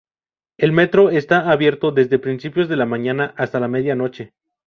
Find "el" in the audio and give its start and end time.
0.57-0.71